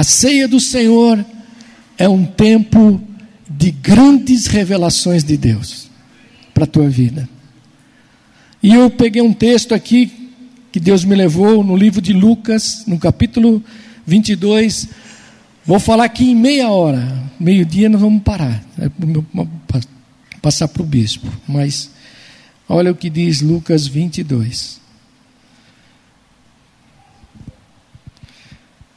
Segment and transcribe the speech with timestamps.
[0.00, 1.22] A ceia do Senhor
[1.98, 3.02] é um tempo
[3.46, 5.90] de grandes revelações de Deus
[6.54, 7.28] para a tua vida.
[8.62, 10.10] E eu peguei um texto aqui
[10.72, 13.62] que Deus me levou no livro de Lucas, no capítulo
[14.06, 14.88] 22.
[15.66, 18.90] Vou falar aqui em meia hora, meio-dia nós vamos parar, é
[20.40, 21.30] passar para o bispo.
[21.46, 21.90] Mas
[22.66, 24.80] olha o que diz Lucas 22.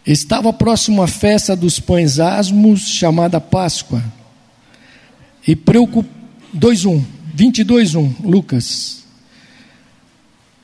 [0.06, 4.04] Estava próximo à festa dos pães asmos, chamada Páscoa.
[5.48, 6.08] E preocup...
[6.56, 7.04] 2:1,
[7.36, 9.04] 22:1, Lucas.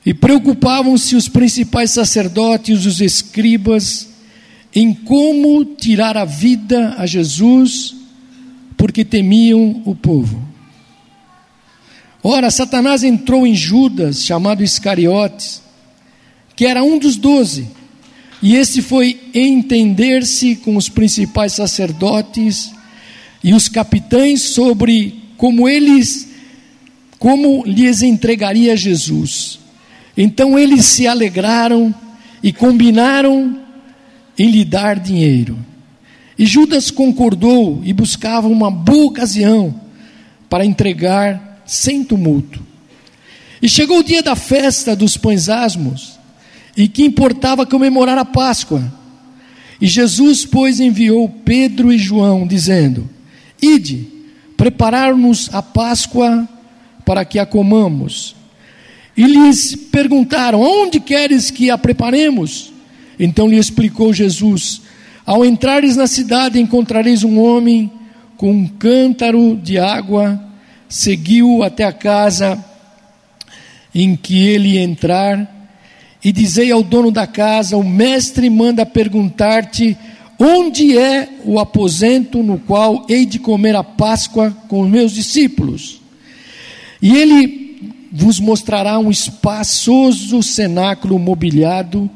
[0.06, 4.10] E preocupavam-se os principais sacerdotes, os escribas,
[4.74, 7.96] em como tirar a vida a Jesus,
[8.78, 10.48] porque temiam o povo.
[12.22, 15.62] Ora, Satanás entrou em Judas, chamado Iscariotes,
[16.56, 17.79] que era um dos doze
[18.42, 22.72] e esse foi entender-se com os principais sacerdotes
[23.44, 26.30] e os capitães sobre como eles,
[27.18, 29.60] como lhes entregaria Jesus.
[30.16, 31.94] Então eles se alegraram
[32.42, 33.60] e combinaram
[34.38, 35.58] em lhe dar dinheiro.
[36.38, 39.82] E Judas concordou e buscava uma boa ocasião
[40.50, 42.66] para entregar sem tumulto.
[43.62, 46.19] E chegou o dia da festa dos pães asmos
[46.80, 48.82] e que importava comemorar a Páscoa.
[49.82, 53.10] E Jesus, pois, enviou Pedro e João, dizendo:
[53.62, 54.08] Ide,
[54.56, 56.48] preparar-nos a Páscoa
[57.06, 58.34] para que a comamos.
[59.16, 62.72] E lhes perguntaram: Onde queres que a preparemos?
[63.20, 64.82] Então lhe explicou Jesus:
[65.26, 67.92] Ao entrares na cidade, encontrareis um homem
[68.38, 70.42] com um cântaro de água,
[70.88, 72.64] seguiu até a casa
[73.94, 75.59] em que ele entrar
[76.24, 79.98] e dizei ao dono da casa: O mestre manda perguntar-te
[80.38, 86.02] onde é o aposento no qual hei de comer a Páscoa com os meus discípulos.
[87.02, 87.60] E ele
[88.12, 92.10] vos mostrará um espaçoso cenáculo mobiliado,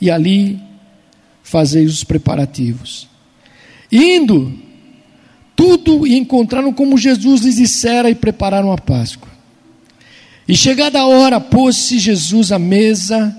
[0.00, 0.60] e ali
[1.42, 3.08] fazei os preparativos.
[3.90, 4.52] Indo,
[5.56, 9.30] tudo e encontraram como Jesus lhes dissera e prepararam a Páscoa.
[10.46, 13.36] E chegada a hora, pôs-se Jesus à mesa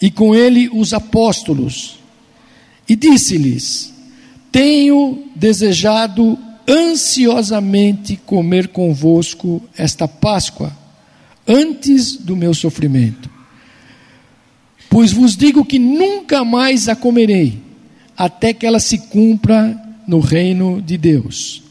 [0.00, 1.98] e com ele os apóstolos,
[2.88, 3.92] e disse-lhes:
[4.50, 10.76] Tenho desejado ansiosamente comer convosco esta Páscoa,
[11.46, 13.28] antes do meu sofrimento.
[14.88, 17.58] Pois vos digo que nunca mais a comerei,
[18.16, 21.62] até que ela se cumpra no reino de Deus.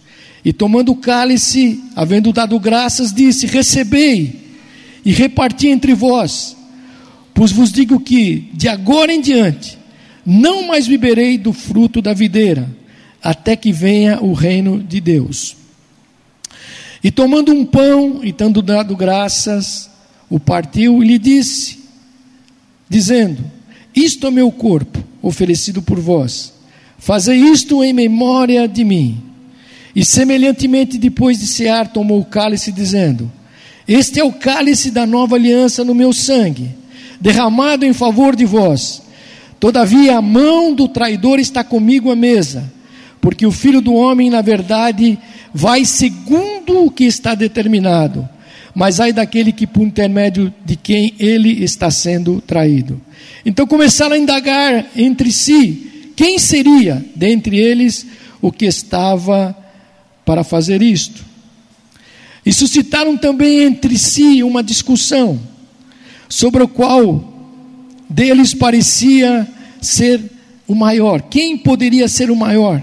[0.46, 4.58] E tomando o cálice, havendo dado graças, disse: Recebei
[5.04, 6.56] e reparti entre vós
[7.40, 9.78] Pois vos digo que, de agora em diante,
[10.26, 12.70] não mais beberei do fruto da videira,
[13.24, 15.56] até que venha o reino de Deus.
[17.02, 19.90] E tomando um pão e tendo dado graças,
[20.30, 21.80] o partiu e lhe disse,
[22.90, 23.42] dizendo:
[23.96, 26.52] Isto é meu corpo, oferecido por vós.
[26.98, 29.24] Fazei isto em memória de mim.
[29.96, 33.32] E semelhantemente, depois de cear, tomou o cálice, dizendo:
[33.88, 36.79] Este é o cálice da nova aliança no meu sangue
[37.20, 39.02] derramado em favor de vós.
[39.60, 42.72] Todavia a mão do traidor está comigo à mesa,
[43.20, 45.20] porque o filho do homem, na verdade,
[45.54, 48.28] vai segundo o que está determinado,
[48.74, 53.02] mas ai daquele que por intermédio de quem ele está sendo traído.
[53.46, 58.06] Então começaram a indagar entre si quem seria dentre eles
[58.42, 59.56] o que estava
[60.24, 61.26] para fazer isto.
[62.46, 65.40] E suscitaram também entre si uma discussão
[66.30, 67.34] sobre o qual
[68.08, 69.48] deles parecia
[69.82, 70.22] ser
[70.68, 71.24] o maior.
[71.24, 72.82] Quem poderia ser o maior?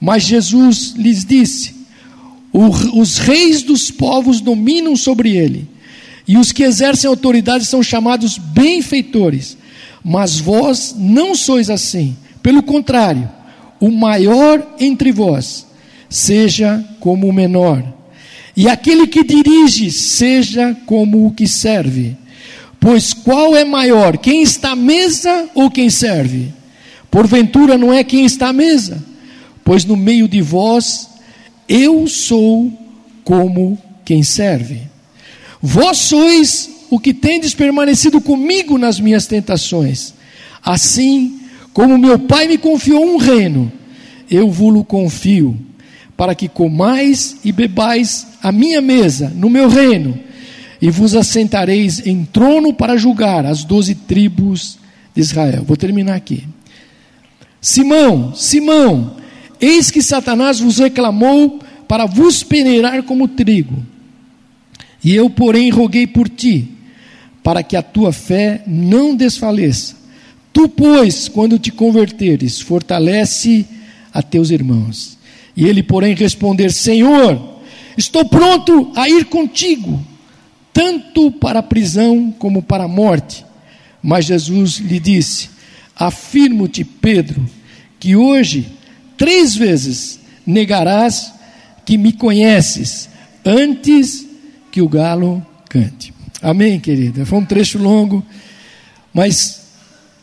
[0.00, 1.74] Mas Jesus lhes disse:
[2.52, 5.68] os reis dos povos dominam sobre ele,
[6.26, 9.56] e os que exercem autoridade são chamados benfeitores.
[10.02, 12.16] Mas vós não sois assim.
[12.42, 13.28] Pelo contrário,
[13.78, 15.66] o maior entre vós
[16.08, 17.84] seja como o menor,
[18.56, 22.16] e aquele que dirige seja como o que serve.
[22.80, 26.52] Pois qual é maior, quem está à mesa ou quem serve?
[27.10, 29.02] Porventura não é quem está à mesa,
[29.64, 31.08] pois no meio de vós
[31.68, 32.72] eu sou
[33.24, 34.82] como quem serve.
[35.60, 40.14] Vós sois o que tendes permanecido comigo nas minhas tentações.
[40.62, 41.40] Assim
[41.72, 43.70] como meu Pai me confiou um reino,
[44.30, 45.58] eu vos confio,
[46.16, 50.27] para que comais e bebais a minha mesa no meu reino
[50.80, 54.78] e vos assentareis em trono para julgar as doze tribos
[55.14, 55.64] de Israel.
[55.64, 56.44] Vou terminar aqui.
[57.60, 59.16] Simão, Simão,
[59.60, 63.84] eis que Satanás vos reclamou para vos peneirar como trigo.
[65.02, 66.68] E eu, porém, roguei por ti,
[67.42, 69.96] para que a tua fé não desfaleça.
[70.52, 73.66] Tu, pois, quando te converteres, fortalece
[74.12, 75.16] a teus irmãos.
[75.56, 77.60] E ele, porém, responder: Senhor,
[77.96, 80.04] estou pronto a ir contigo,
[80.78, 83.44] tanto para a prisão como para a morte.
[84.00, 85.50] Mas Jesus lhe disse:
[85.96, 87.44] Afirmo-te, Pedro,
[87.98, 88.68] que hoje
[89.16, 91.34] três vezes negarás
[91.84, 93.08] que me conheces
[93.44, 94.24] antes
[94.70, 96.14] que o galo cante.
[96.40, 97.26] Amém, querida?
[97.26, 98.24] Foi um trecho longo,
[99.12, 99.62] mas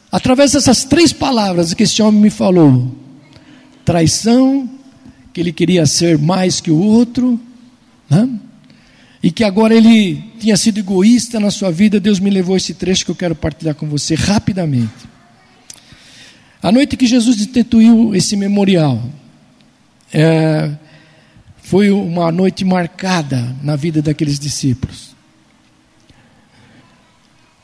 [0.09, 2.95] através dessas três palavras que esse homem me falou:
[3.83, 4.69] traição,
[5.33, 7.37] que ele queria ser mais que o outro,
[8.09, 8.29] né?
[9.25, 13.05] E que agora ele tinha sido egoísta na sua vida, Deus me levou esse trecho
[13.05, 14.93] que eu quero partilhar com você rapidamente.
[16.61, 19.03] A noite que Jesus instituiu esse memorial,
[20.13, 20.69] é,
[21.57, 25.15] foi uma noite marcada na vida daqueles discípulos.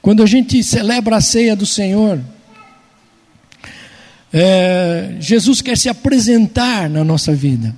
[0.01, 2.19] Quando a gente celebra a ceia do Senhor,
[4.33, 7.75] é, Jesus quer se apresentar na nossa vida.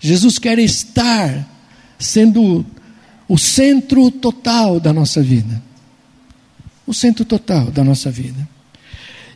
[0.00, 1.53] Jesus quer estar
[2.04, 2.64] sendo
[3.28, 5.62] o centro total da nossa vida.
[6.86, 8.46] O centro total da nossa vida.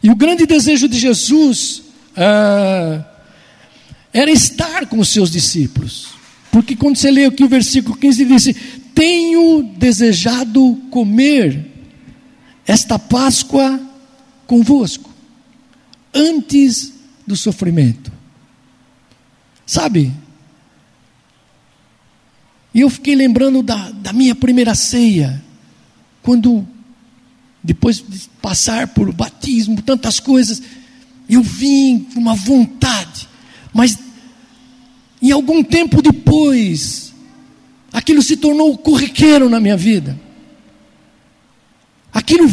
[0.02, 1.82] E o grande desejo de Jesus
[2.16, 3.04] ah,
[4.12, 6.08] era estar com os seus discípulos.
[6.52, 8.54] Porque quando você lê aqui o versículo 15, ele disse:
[8.94, 11.66] Tenho desejado comer
[12.66, 13.80] esta Páscoa
[14.46, 15.10] convosco,
[16.14, 16.92] antes
[17.26, 18.12] do sofrimento.
[19.64, 20.12] Sabe?
[22.74, 25.42] E eu fiquei lembrando da, da minha primeira ceia,
[26.22, 26.66] quando,
[27.62, 30.62] depois de passar por batismo, tantas coisas,
[31.28, 33.28] eu vim com uma vontade,
[33.72, 33.98] mas
[35.20, 37.12] e algum tempo depois,
[37.92, 40.18] aquilo se tornou corriqueiro na minha vida.
[42.12, 42.48] Aquilo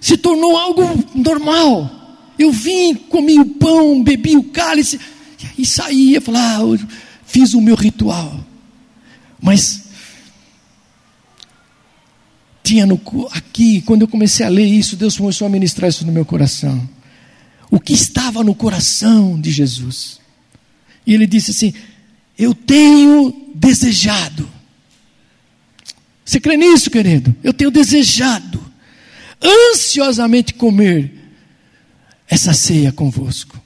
[0.00, 0.82] se tornou algo
[1.14, 1.94] normal.
[2.38, 4.98] Eu vim, comi o pão, bebi o cálice
[5.56, 6.86] e saía, falar, ah,
[7.24, 8.44] fiz o meu ritual.
[9.40, 9.88] Mas
[12.62, 13.00] tinha no,
[13.32, 16.88] aqui, quando eu comecei a ler isso, Deus começou a ministrar isso no meu coração.
[17.70, 20.20] O que estava no coração de Jesus?
[21.06, 21.72] E ele disse assim:
[22.38, 24.48] eu tenho desejado.
[26.24, 27.34] Você crê nisso, querido?
[27.42, 28.64] Eu tenho desejado
[29.42, 31.12] ansiosamente comer
[32.28, 33.57] essa ceia convosco.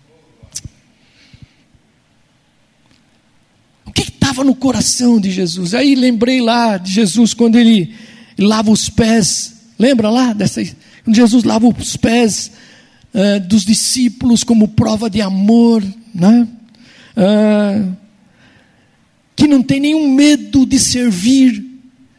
[3.93, 5.75] O que estava no coração de Jesus?
[5.75, 7.93] Aí lembrei lá de Jesus quando ele
[8.39, 9.53] lava os pés.
[9.79, 10.65] Lembra lá dessa?
[11.05, 12.53] Quando Jesus lava os pés
[13.13, 15.85] uh, dos discípulos como prova de amor,
[16.15, 16.49] né?
[17.15, 17.95] Uh,
[19.37, 21.63] que não tem nenhum medo de servir,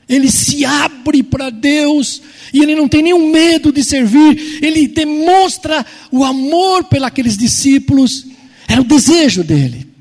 [0.07, 2.21] ele se abre para Deus
[2.53, 8.27] e ele não tem nenhum medo de servir, ele demonstra o amor pelos discípulos,
[8.67, 9.92] era o desejo dele.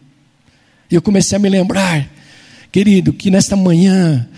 [0.93, 2.07] E eu comecei a me lembrar,
[2.71, 4.29] querido, que nesta manhã,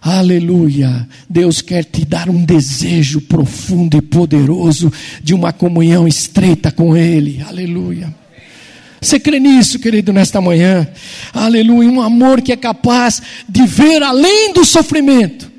[0.00, 4.92] aleluia, Deus quer te dar um desejo profundo e poderoso
[5.22, 8.12] de uma comunhão estreita com Ele, aleluia.
[9.00, 10.88] Você crê nisso, querido, nesta manhã?
[11.32, 11.88] Aleluia.
[11.88, 15.50] Um amor que é capaz de ver além do sofrimento.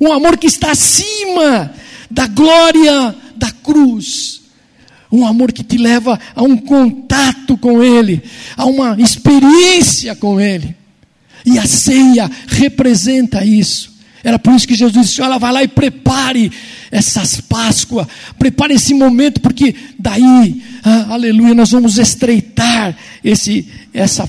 [0.00, 1.70] Um amor que está acima
[2.10, 4.39] da glória da cruz.
[5.10, 8.22] Um amor que te leva a um contato com Ele,
[8.56, 10.76] a uma experiência com Ele.
[11.44, 13.90] E a ceia representa isso.
[14.22, 16.52] Era por isso que Jesus disse: Olha, vai lá e prepare
[16.90, 18.06] essas Páscoas,
[18.38, 24.28] prepare esse momento, porque daí, ah, aleluia, nós vamos estreitar esse, essa,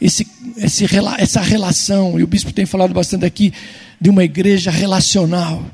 [0.00, 0.86] esse, esse,
[1.18, 2.18] essa relação.
[2.18, 3.52] E o bispo tem falado bastante aqui
[4.00, 5.64] de uma igreja relacional.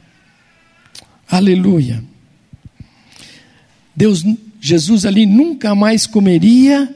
[1.28, 2.02] Aleluia.
[3.96, 4.24] Deus,
[4.60, 6.94] Jesus ali nunca mais comeria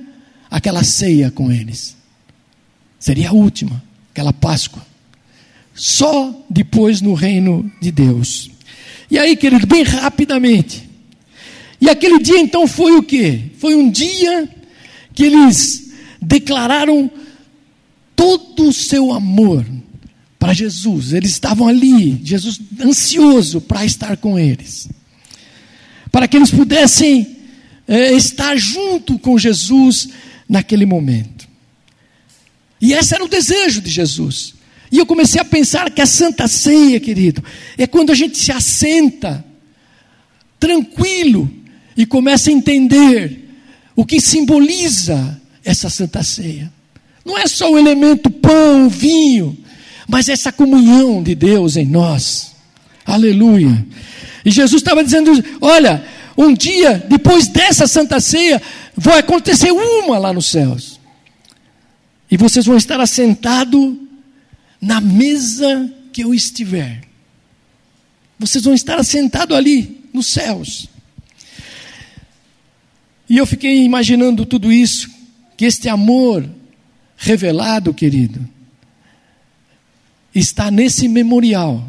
[0.50, 1.96] aquela ceia com eles.
[2.98, 4.90] Seria a última, aquela Páscoa
[5.80, 8.50] só depois no reino de Deus.
[9.10, 10.88] E aí, querido, bem rapidamente.
[11.80, 13.50] E aquele dia então foi o que?
[13.58, 14.46] Foi um dia
[15.14, 15.90] que eles
[16.20, 17.10] declararam
[18.14, 19.64] todo o seu amor
[20.38, 21.14] para Jesus.
[21.14, 24.86] Eles estavam ali, Jesus ansioso para estar com eles,
[26.10, 27.36] para que eles pudessem
[27.86, 30.08] é, estar junto com Jesus
[30.48, 31.48] naquele momento.
[32.80, 34.54] E esse era o desejo de Jesus.
[34.90, 37.44] E eu comecei a pensar que a Santa Ceia, querido,
[37.78, 39.44] é quando a gente se assenta
[40.58, 41.50] tranquilo
[41.96, 43.48] e começa a entender
[43.94, 46.72] o que simboliza essa santa ceia.
[47.24, 49.56] Não é só o elemento pão, vinho,
[50.08, 52.52] mas essa comunhão de Deus em nós.
[53.04, 53.86] Aleluia.
[54.44, 56.04] E Jesus estava dizendo: olha,
[56.36, 58.60] um dia, depois dessa santa ceia,
[58.96, 61.00] vai acontecer uma lá nos céus.
[62.30, 63.96] E vocês vão estar assentados
[64.80, 67.02] na mesa que eu estiver.
[68.38, 70.88] Vocês vão estar assentados ali, nos céus.
[73.28, 75.10] E eu fiquei imaginando tudo isso,
[75.56, 76.48] que este amor
[77.16, 78.48] revelado, querido,
[80.34, 81.86] está nesse memorial.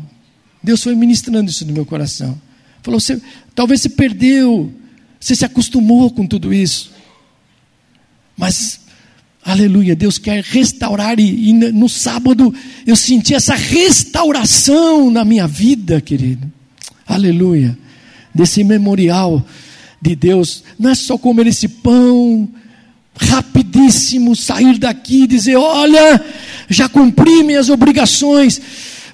[0.62, 2.39] Deus foi ministrando isso no meu coração.
[2.84, 3.22] Falou, você,
[3.53, 4.74] talvez você perdeu,
[5.20, 6.91] você se acostumou com tudo isso.
[8.38, 8.80] Mas,
[9.44, 12.53] aleluia, Deus quer restaurar, e, e no sábado
[12.86, 16.51] eu senti essa restauração na minha vida, querido.
[17.06, 17.77] Aleluia,
[18.34, 19.46] desse memorial
[20.01, 20.63] de Deus.
[20.80, 22.50] Não é só comer esse pão,
[23.15, 26.24] rapidíssimo, sair daqui e dizer: Olha,
[26.70, 28.62] já cumpri minhas obrigações,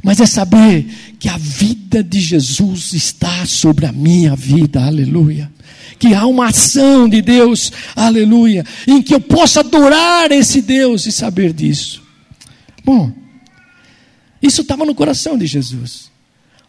[0.04, 0.88] mas é saber
[1.20, 5.52] que a vida de Jesus está sobre a minha vida, aleluia.
[5.98, 11.12] Que há uma ação de Deus, aleluia, em que eu possa adorar esse Deus e
[11.12, 12.04] saber disso.
[12.86, 13.12] Bom,
[14.42, 16.12] isso estava no coração de Jesus.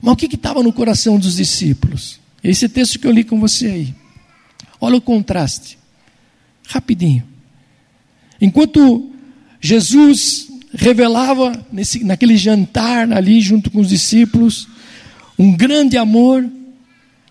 [0.01, 2.19] Mas o que estava no coração dos discípulos?
[2.43, 3.95] Esse texto que eu li com você aí.
[4.81, 5.79] Olha o contraste.
[6.67, 7.25] Rapidinho.
[8.41, 9.11] Enquanto
[9.61, 14.69] Jesus revelava nesse, naquele jantar ali junto com os discípulos
[15.39, 16.49] um grande amor.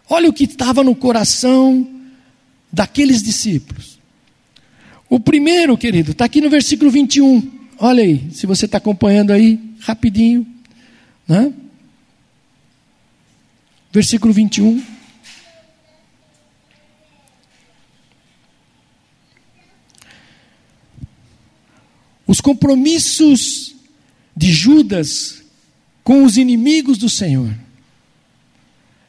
[0.10, 1.88] Olha o que estava no coração
[2.72, 4.00] daqueles discípulos.
[5.10, 7.51] O primeiro, querido, está aqui no versículo 21.
[7.79, 10.46] Olha aí, se você está acompanhando aí, rapidinho.
[11.27, 11.53] Né?
[13.91, 14.97] Versículo 21.
[22.28, 23.76] Os compromissos
[24.36, 25.42] de Judas
[26.04, 27.52] com os inimigos do Senhor.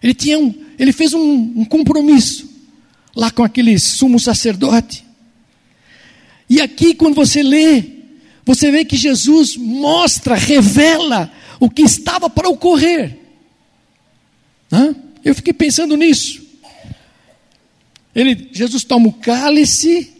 [0.02, 1.20] Ele, tinha um, ele fez um,
[1.56, 2.48] um compromisso
[3.14, 5.04] lá com aquele sumo sacerdote.
[6.48, 7.84] E aqui, quando você lê,
[8.44, 13.18] você vê que Jesus mostra, revela o que estava para ocorrer.
[14.72, 14.94] Hã?
[15.24, 16.46] Eu fiquei pensando nisso.
[18.14, 20.12] Ele, Jesus toma o cálice,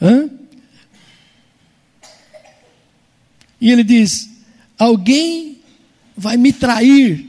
[0.00, 0.30] hã?
[3.60, 4.30] E ele diz:
[4.78, 5.58] Alguém
[6.16, 7.26] vai me trair,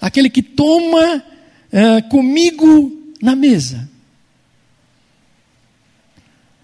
[0.00, 1.24] aquele que toma
[1.72, 3.88] é, comigo na mesa.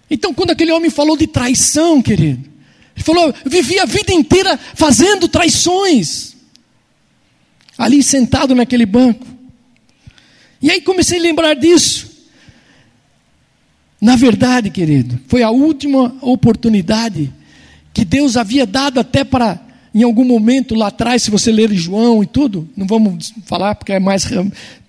[0.09, 2.47] Então, quando aquele homem falou de traição, querido,
[2.95, 6.35] ele falou: Eu vivi a vida inteira fazendo traições,
[7.77, 9.25] ali sentado naquele banco.
[10.61, 12.07] E aí comecei a lembrar disso.
[13.99, 17.33] Na verdade, querido, foi a última oportunidade
[17.97, 19.59] que Deus havia dado até para,
[19.91, 23.91] em algum momento lá atrás, se você ler João e tudo, não vamos falar porque
[23.91, 24.23] é mais,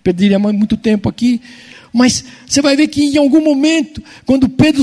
[0.03, 1.41] perderia muito tempo aqui,
[1.91, 4.83] mas você vai ver que em algum momento, quando Pedro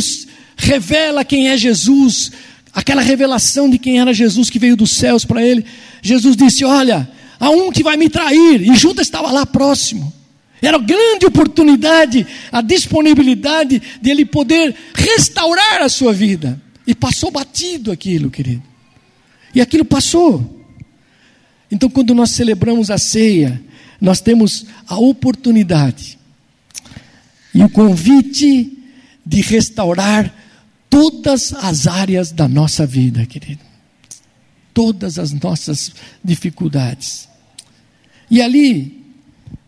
[0.57, 2.31] revela quem é Jesus,
[2.73, 5.63] aquela revelação de quem era Jesus que veio dos céus para ele,
[6.01, 7.07] Jesus disse: Olha,
[7.39, 10.11] há um que vai me trair, e Judas estava lá próximo.
[10.59, 16.59] Era grande oportunidade, a disponibilidade de ele poder restaurar a sua vida.
[16.85, 18.63] E passou batido aquilo, querido.
[19.53, 20.65] E aquilo passou.
[21.71, 23.61] Então, quando nós celebramos a ceia,
[23.99, 26.19] nós temos a oportunidade
[27.53, 28.77] e o convite
[29.25, 30.33] de restaurar
[30.89, 33.61] todas as áreas da nossa vida, querido.
[34.73, 37.29] Todas as nossas dificuldades.
[38.29, 39.05] E ali,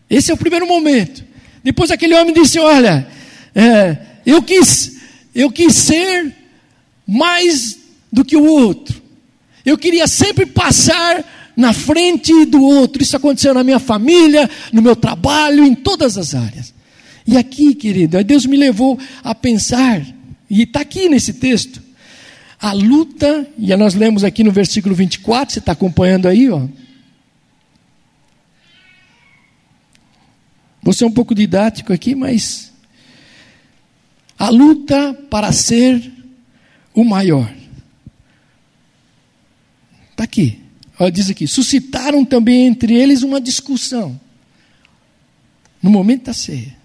[0.08, 1.24] esse é o primeiro momento.
[1.64, 3.08] Depois aquele homem disse: Olha,
[3.54, 5.00] é, eu quis,
[5.34, 6.34] eu quis ser
[7.08, 7.78] mais
[8.12, 9.00] do que o outro.
[9.64, 11.24] Eu queria sempre passar
[11.56, 13.02] na frente do outro.
[13.02, 16.74] Isso aconteceu na minha família, no meu trabalho, em todas as áreas.
[17.26, 20.02] E aqui, querido, Deus me levou a pensar,
[20.48, 21.82] e está aqui nesse texto,
[22.60, 26.66] a luta, e nós lemos aqui no versículo 24, você está acompanhando aí, ó.
[30.82, 32.72] Vou ser um pouco didático aqui, mas
[34.38, 36.17] a luta para ser
[37.00, 37.48] o maior.
[40.10, 40.58] Está aqui.
[40.98, 44.20] Olha, diz aqui: suscitaram também entre eles uma discussão.
[45.80, 46.76] No momento da ceia.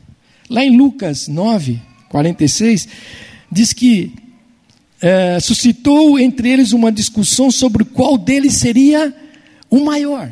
[0.48, 2.88] Lá em Lucas 9, 46,
[3.51, 4.13] diz que
[5.01, 9.12] é, suscitou entre eles uma discussão sobre qual deles seria
[9.67, 10.32] o maior.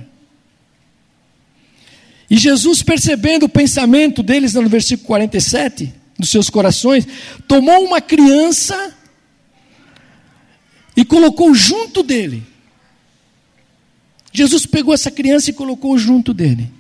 [2.30, 7.08] E Jesus, percebendo o pensamento deles no versículo 47, dos seus corações,
[7.48, 8.96] tomou uma criança
[10.96, 12.44] e colocou junto dele.
[14.34, 16.72] Jesus pegou essa criança e colocou junto dele.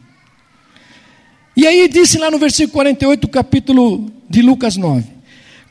[1.55, 5.05] E aí disse lá no versículo 48 do capítulo de Lucas 9: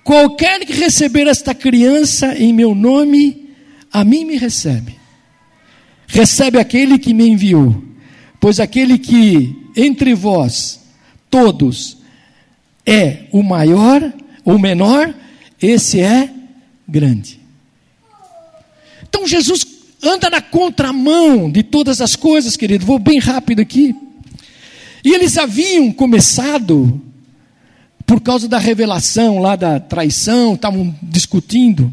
[0.04, 3.50] Qualquer que receber esta criança em meu nome,
[3.92, 4.98] a mim me recebe.
[6.06, 7.82] Recebe aquele que me enviou.
[8.38, 10.80] Pois aquele que entre vós
[11.30, 11.98] todos
[12.84, 14.12] é o maior,
[14.44, 15.14] o menor,
[15.60, 16.30] esse é
[16.88, 17.39] grande.
[19.10, 19.66] Então Jesus
[20.02, 22.86] anda na contramão de todas as coisas, querido.
[22.86, 23.94] Vou bem rápido aqui.
[25.04, 27.00] E eles haviam começado,
[28.06, 31.92] por causa da revelação lá da traição, estavam discutindo.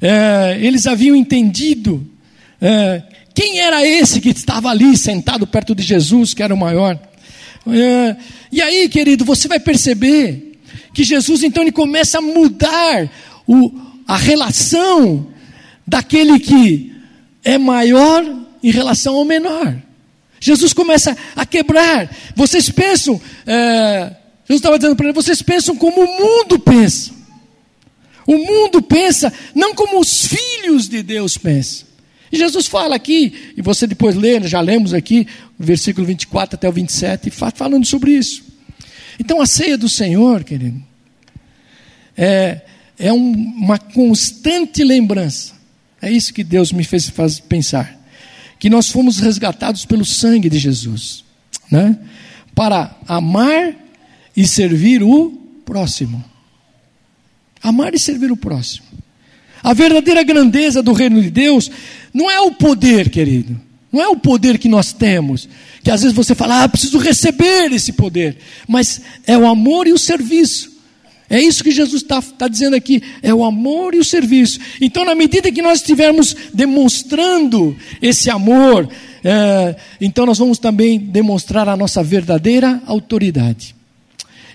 [0.00, 2.04] É, eles haviam entendido
[2.60, 3.02] é,
[3.34, 6.98] quem era esse que estava ali sentado perto de Jesus, que era o maior.
[7.66, 8.16] É,
[8.50, 10.58] e aí, querido, você vai perceber
[10.94, 13.10] que Jesus então ele começa a mudar
[13.46, 13.72] o,
[14.06, 15.31] a relação
[15.92, 16.90] daquele que
[17.44, 18.24] é maior
[18.62, 19.76] em relação ao menor.
[20.40, 22.10] Jesus começa a quebrar.
[22.34, 24.16] Vocês pensam, é,
[24.48, 27.12] Jesus estava dizendo para ele, vocês pensam como o mundo pensa.
[28.26, 31.86] O mundo pensa não como os filhos de Deus pensam.
[32.32, 35.26] E Jesus fala aqui, e você depois lê, já lemos aqui,
[35.58, 38.42] versículo 24 até o 27, falando sobre isso.
[39.20, 40.82] Então a ceia do Senhor, querido,
[42.16, 42.62] é,
[42.98, 45.60] é um, uma constante lembrança.
[46.02, 47.08] É isso que Deus me fez
[47.48, 48.02] pensar
[48.58, 51.24] que nós fomos resgatados pelo sangue de Jesus,
[51.70, 51.98] né?
[52.54, 53.74] Para amar
[54.36, 55.30] e servir o
[55.64, 56.24] próximo.
[57.62, 58.86] Amar e servir o próximo.
[59.62, 61.70] A verdadeira grandeza do reino de Deus
[62.12, 63.60] não é o poder, querido.
[63.92, 65.48] Não é o poder que nós temos,
[65.84, 69.92] que às vezes você fala, ah, preciso receber esse poder, mas é o amor e
[69.92, 70.71] o serviço.
[71.32, 74.60] É isso que Jesus está tá dizendo aqui: é o amor e o serviço.
[74.78, 78.86] Então, na medida que nós estivermos demonstrando esse amor,
[79.24, 83.74] é, então nós vamos também demonstrar a nossa verdadeira autoridade.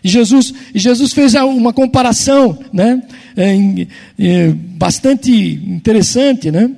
[0.04, 3.02] E Jesus, Jesus fez uma comparação né,
[3.36, 3.88] é,
[4.20, 6.70] é, bastante interessante, né?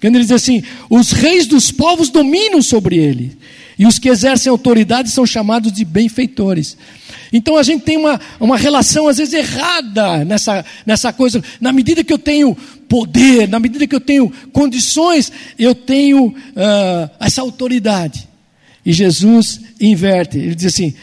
[0.00, 3.36] Quando ele diz assim: os reis dos povos dominam sobre ele,
[3.76, 6.76] e os que exercem autoridade são chamados de benfeitores.
[7.32, 11.42] Então a gente tem uma, uma relação às vezes errada nessa, nessa coisa.
[11.60, 12.54] Na medida que eu tenho
[12.88, 18.28] poder, na medida que eu tenho condições, eu tenho uh, essa autoridade.
[18.84, 20.94] E Jesus inverte, ele diz assim: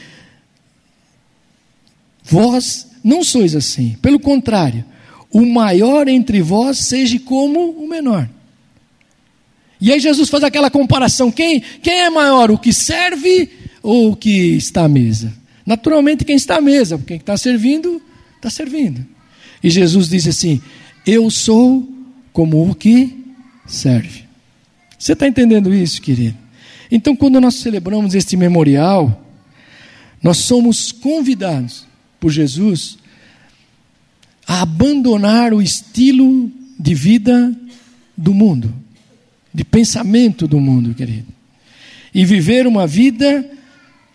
[2.23, 4.83] Vós não sois assim, pelo contrário,
[5.31, 8.27] o maior entre vós seja como o menor.
[9.79, 13.49] E aí Jesus faz aquela comparação: quem, quem é maior, o que serve
[13.83, 15.31] ou o que está à mesa?
[15.65, 18.01] Naturalmente, quem está à mesa, quem está servindo,
[18.35, 19.05] está servindo.
[19.63, 20.61] E Jesus diz assim:
[21.05, 21.89] Eu sou
[22.31, 23.25] como o que
[23.65, 24.25] serve.
[24.97, 26.37] Você está entendendo isso, querido?
[26.91, 29.25] Então, quando nós celebramos este memorial,
[30.21, 31.85] nós somos convidados
[32.19, 32.97] por Jesus
[34.47, 37.55] a abandonar o estilo de vida
[38.15, 38.73] do mundo,
[39.53, 41.27] de pensamento do mundo, querido,
[42.13, 43.49] e viver uma vida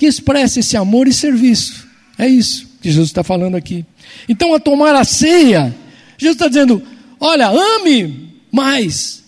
[0.01, 1.87] que expressa esse amor e serviço.
[2.17, 3.85] É isso que Jesus está falando aqui.
[4.27, 5.77] Então, a tomar a ceia,
[6.17, 6.83] Jesus está dizendo:
[7.21, 9.23] olha, ame mais,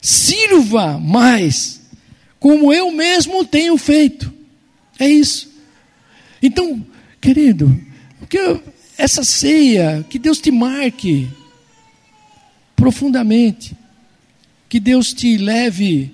[0.00, 1.82] sirva mais,
[2.38, 4.32] como eu mesmo tenho feito.
[4.98, 5.50] É isso.
[6.42, 6.82] Então,
[7.20, 7.78] querido,
[8.26, 8.58] que
[8.96, 11.28] essa ceia, que Deus te marque
[12.74, 13.76] profundamente,
[14.66, 16.10] que Deus te leve.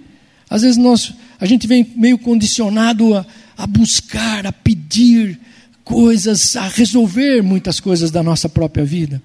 [0.51, 3.25] Às vezes nós, a gente vem meio condicionado a
[3.57, 5.39] a buscar, a pedir
[5.85, 9.23] coisas, a resolver muitas coisas da nossa própria vida.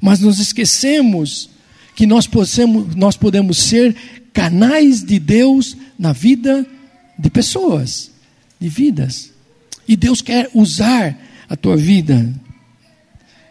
[0.00, 1.50] Mas nos esquecemos
[1.96, 2.28] que nós,
[2.94, 3.96] nós podemos ser
[4.32, 6.66] canais de Deus na vida
[7.18, 8.10] de pessoas,
[8.60, 9.32] de vidas.
[9.86, 12.32] E Deus quer usar a tua vida.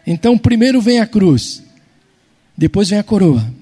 [0.06, 1.62] Então, primeiro vem a cruz,
[2.56, 3.52] depois vem a coroa.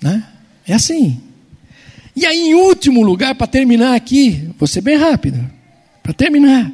[0.00, 0.26] Né?
[0.66, 1.20] É assim.
[2.16, 5.38] E aí, em último lugar, para terminar aqui, vou ser bem rápido,
[6.02, 6.72] para terminar,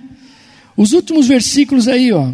[0.77, 2.33] os últimos versículos aí, ó.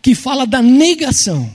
[0.00, 1.52] Que fala da negação.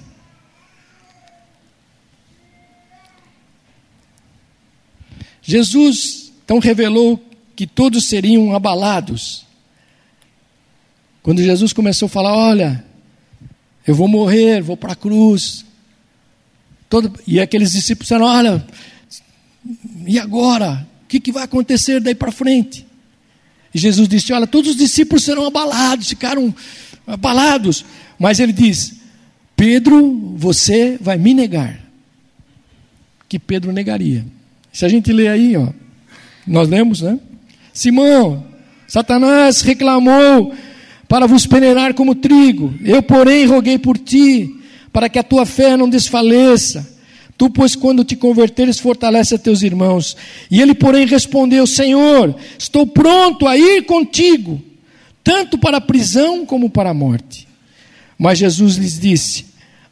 [5.42, 7.22] Jesus então revelou
[7.56, 9.46] que todos seriam abalados.
[11.22, 12.86] Quando Jesus começou a falar: Olha,
[13.86, 15.66] eu vou morrer, vou para a cruz.
[16.90, 18.66] Todo, e aqueles discípulos disseram: Olha,
[20.06, 20.88] e agora?
[21.14, 22.88] que, que vai acontecer daí para frente?
[23.74, 26.54] E Jesus disse: Olha, todos os discípulos serão abalados, ficaram
[27.06, 27.86] abalados.
[28.18, 28.96] Mas ele diz:
[29.56, 31.80] Pedro, você vai me negar.
[33.30, 34.26] Que Pedro negaria.
[34.72, 35.70] Se a gente lê aí, ó,
[36.48, 37.20] nós lemos, né?
[37.72, 38.46] Simão,
[38.88, 40.54] Satanás reclamou
[41.08, 42.74] para vos peneirar como trigo.
[42.84, 44.56] Eu, porém, roguei por ti,
[44.92, 46.92] para que a tua fé não desfaleça.
[47.38, 50.16] Tu, pois, quando te converteres, fortalece a teus irmãos.
[50.50, 54.62] E ele, porém, respondeu: Senhor, estou pronto a ir contigo,
[55.24, 57.48] tanto para a prisão como para a morte.
[58.18, 59.46] Mas Jesus lhes disse: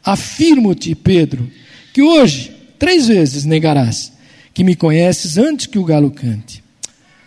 [0.04, 1.50] Afirmo-te, Pedro,
[1.92, 4.12] que hoje três vezes negarás
[4.54, 6.62] que me conheces antes que o galo cante.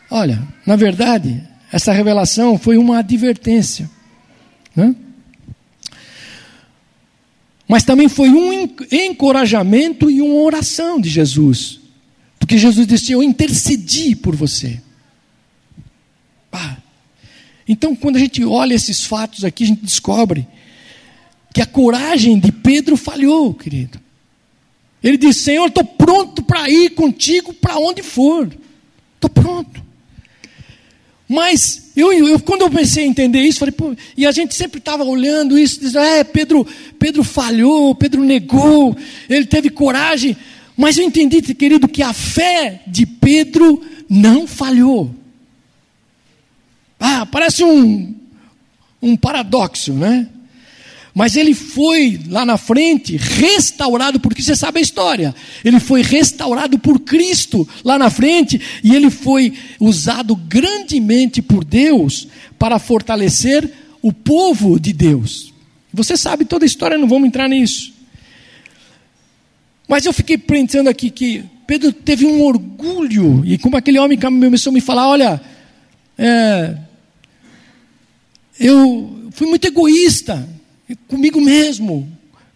[0.10, 1.41] Olha, na verdade,
[1.76, 3.92] essa revelação foi uma advertência.
[4.74, 4.96] Né?
[7.68, 8.54] Mas também foi um
[8.90, 11.82] encorajamento e uma oração de Jesus.
[12.40, 14.82] Porque Jesus disse: Eu intercedi por você.
[16.50, 16.78] Ah.
[17.68, 20.48] Então, quando a gente olha esses fatos aqui, a gente descobre
[21.54, 24.00] que a coragem de Pedro falhou, querido.
[25.04, 28.48] Ele disse: Senhor, estou pronto para ir contigo para onde for.
[29.16, 29.85] Estou pronto.
[31.28, 34.78] Mas eu, eu, quando eu pensei em entender isso, falei, pô, e a gente sempre
[34.78, 36.66] estava olhando isso, dizendo, é, Pedro,
[37.00, 38.96] Pedro falhou, Pedro negou,
[39.28, 40.38] ele teve coragem,
[40.78, 45.14] mas eu entendi, querido, que a fé de Pedro não falhou.
[47.00, 48.14] Ah, parece um,
[49.02, 50.28] um paradoxo, né?
[51.15, 55.34] Mas ele foi lá na frente restaurado, porque você sabe a história.
[55.63, 62.28] Ele foi restaurado por Cristo lá na frente e ele foi usado grandemente por Deus
[62.60, 65.54] para fortalecer o povo de Deus.
[65.93, 67.93] Você sabe toda a história, não vamos entrar nisso.
[69.88, 74.71] Mas eu fiquei pensando aqui que Pedro teve um orgulho, e como aquele homem começou
[74.71, 75.41] a me falar: olha,
[76.17, 76.75] é,
[78.60, 80.47] eu fui muito egoísta,
[81.08, 82.08] comigo mesmo,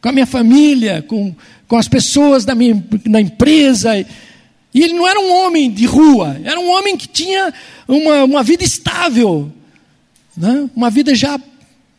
[0.01, 1.35] com a minha família, com,
[1.67, 3.97] com as pessoas da minha da empresa.
[3.97, 7.53] E ele não era um homem de rua, era um homem que tinha
[7.87, 9.51] uma, uma vida estável,
[10.37, 10.69] né?
[10.75, 11.39] uma vida já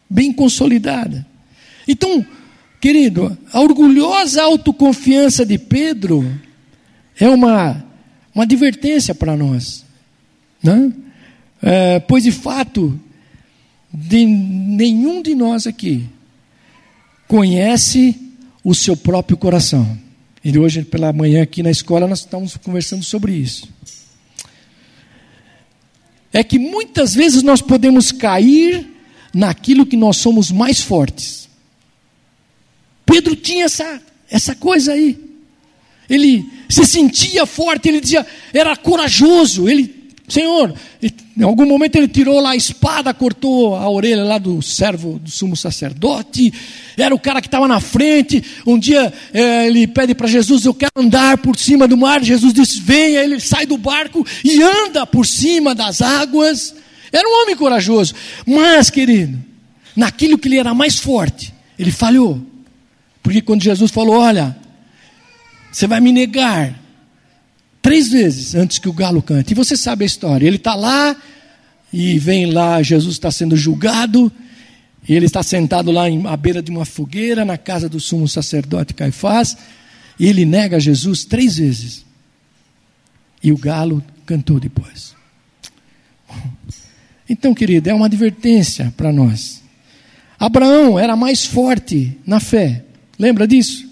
[0.09, 1.27] bem consolidada.
[1.87, 2.25] Então,
[2.81, 6.25] querido, a orgulhosa autoconfiança de Pedro
[7.19, 7.85] é uma,
[8.33, 9.85] uma advertência para nós.
[10.62, 10.93] Né?
[11.61, 12.99] É, pois de fato,
[13.93, 16.09] de nenhum de nós aqui
[17.31, 18.21] conhece
[18.64, 19.97] o seu próprio coração.
[20.43, 23.69] E hoje, pela manhã, aqui na escola, nós estamos conversando sobre isso.
[26.33, 28.85] É que muitas vezes nós podemos cair
[29.33, 31.49] naquilo que nós somos mais fortes.
[33.07, 35.16] Pedro tinha essa, essa coisa aí.
[36.09, 40.00] Ele se sentia forte, ele dizia, era corajoso, ele
[40.31, 45.19] Senhor, em algum momento ele tirou lá a espada, cortou a orelha lá do servo
[45.19, 46.53] do sumo sacerdote,
[46.97, 48.43] era o cara que estava na frente.
[48.64, 52.23] Um dia é, ele pede para Jesus: Eu quero andar por cima do mar.
[52.23, 53.21] Jesus diz: Venha.
[53.21, 56.75] Ele sai do barco e anda por cima das águas.
[57.12, 58.14] Era um homem corajoso,
[58.47, 59.37] mas, querido,
[59.97, 62.40] naquilo que ele era mais forte, ele falhou.
[63.23, 64.57] Porque quando Jesus falou: Olha,
[65.73, 66.79] você vai me negar,
[67.83, 69.53] Três vezes antes que o galo cante.
[69.53, 70.47] E você sabe a história.
[70.47, 71.16] Ele está lá
[71.93, 74.31] e vem lá, Jesus está sendo julgado.
[75.09, 78.93] E ele está sentado lá à beira de uma fogueira, na casa do sumo sacerdote
[78.93, 79.57] Caifás.
[80.19, 82.05] E ele nega Jesus três vezes.
[83.43, 85.14] E o galo cantou depois.
[87.29, 89.62] Então, querido, é uma advertência para nós.
[90.38, 92.85] Abraão era mais forte na fé.
[93.19, 93.88] Lembra disso?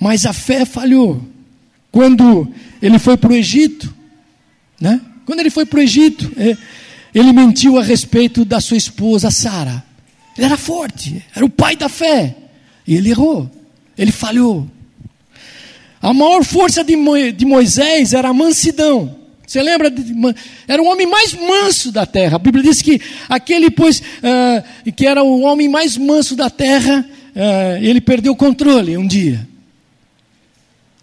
[0.00, 1.26] Mas a fé falhou.
[1.90, 3.92] Quando ele foi para o Egito,
[4.80, 5.00] né?
[5.24, 6.56] Quando ele foi para o Egito, é,
[7.14, 9.84] ele mentiu a respeito da sua esposa Sara.
[10.36, 12.34] Ele era forte, era o pai da fé.
[12.86, 13.50] E ele errou,
[13.96, 14.68] ele falhou.
[16.00, 19.16] A maior força de, Moisés era a mansidão.
[19.46, 19.90] Você lembra?
[19.90, 20.14] De,
[20.66, 22.36] era o homem mais manso da terra.
[22.36, 27.04] A Bíblia diz que aquele, pois, uh, que era o homem mais manso da terra,
[27.34, 29.46] uh, ele perdeu o controle um dia.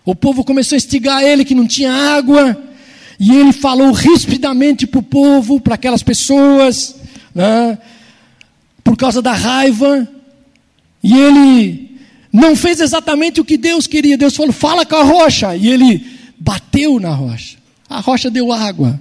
[0.05, 2.61] O povo começou a instigar ele que não tinha água,
[3.19, 6.95] e ele falou rispidamente para o povo, para aquelas pessoas,
[7.33, 7.77] né,
[8.83, 10.07] por causa da raiva,
[11.01, 11.97] e ele
[12.31, 14.17] não fez exatamente o que Deus queria.
[14.17, 16.05] Deus falou: fala com a rocha, e ele
[16.37, 17.57] bateu na rocha.
[17.89, 18.99] A rocha deu água.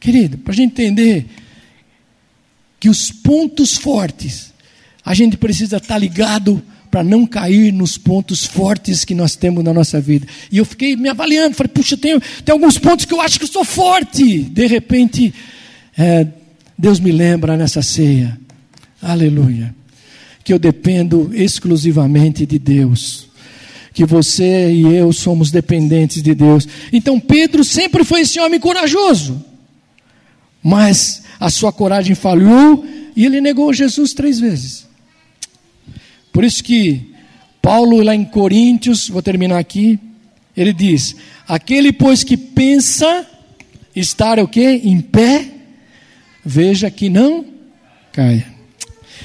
[0.00, 1.26] Querido, para a gente entender
[2.78, 4.52] que os pontos fortes,
[5.04, 6.62] a gente precisa estar ligado
[6.98, 10.26] para não cair nos pontos fortes que nós temos na nossa vida.
[10.50, 13.44] E eu fiquei me avaliando, falei, puxa, tem, tem alguns pontos que eu acho que
[13.44, 14.40] eu sou forte.
[14.40, 15.32] De repente,
[15.96, 16.26] é,
[16.76, 18.36] Deus me lembra nessa ceia,
[19.00, 19.72] aleluia,
[20.42, 23.28] que eu dependo exclusivamente de Deus.
[23.94, 26.66] Que você e eu somos dependentes de Deus.
[26.92, 29.40] Então Pedro sempre foi esse homem corajoso.
[30.60, 32.84] Mas a sua coragem falhou
[33.14, 34.87] e ele negou Jesus três vezes.
[36.38, 37.14] Por isso que
[37.60, 39.98] Paulo, lá em Coríntios, vou terminar aqui,
[40.56, 41.16] ele diz:
[41.48, 43.26] Aquele, pois, que pensa
[43.92, 44.80] estar o quê?
[44.84, 45.48] Em pé,
[46.44, 47.44] veja que não
[48.12, 48.46] caia.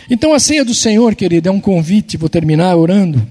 [0.10, 3.24] Então a ceia do Senhor, querido, é um convite, vou terminar orando,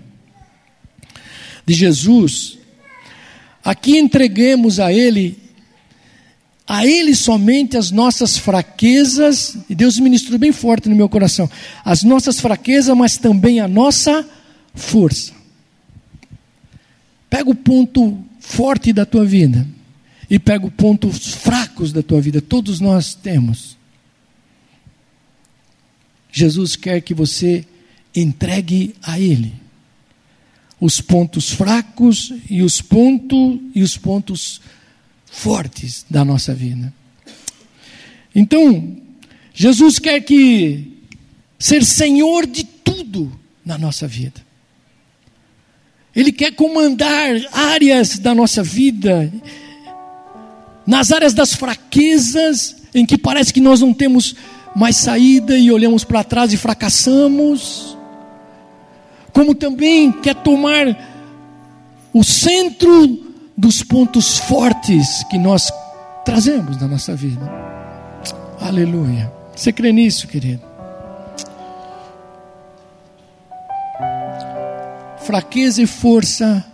[1.66, 2.58] de Jesus.
[3.64, 5.36] Aqui entreguemos a Ele
[6.66, 11.50] a Ele somente as nossas fraquezas, e Deus ministrou bem forte no meu coração,
[11.84, 14.28] as nossas fraquezas, mas também a nossa
[14.74, 15.32] força.
[17.28, 19.66] Pega o ponto forte da tua vida
[20.28, 23.76] e pega os pontos fracos da tua vida, todos nós temos.
[26.30, 27.66] Jesus quer que você
[28.14, 29.62] entregue a Ele
[30.82, 34.60] os pontos fracos e os pontos e os pontos
[35.32, 36.92] fortes da nossa vida.
[38.34, 38.96] Então,
[39.54, 40.92] Jesus quer que
[41.58, 43.32] ser Senhor de tudo
[43.64, 44.40] na nossa vida.
[46.14, 49.32] Ele quer comandar áreas da nossa vida,
[50.86, 54.36] nas áreas das fraquezas, em que parece que nós não temos
[54.76, 57.96] mais saída e olhamos para trás e fracassamos.
[59.32, 61.08] Como também quer tomar
[62.12, 65.70] o centro dos pontos fortes que nós
[66.24, 67.50] trazemos na nossa vida.
[68.60, 69.32] Aleluia.
[69.54, 70.62] Você crê nisso, querido?
[75.18, 76.64] Fraqueza e força